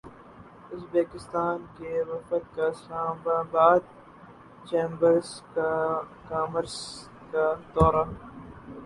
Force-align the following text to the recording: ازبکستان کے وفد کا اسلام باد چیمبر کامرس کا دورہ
ازبکستان 0.73 1.57
کے 1.77 1.91
وفد 2.03 2.43
کا 2.55 2.65
اسلام 2.67 3.17
باد 3.51 3.83
چیمبر 4.67 5.19
کامرس 6.27 6.79
کا 7.31 7.45
دورہ 7.75 8.03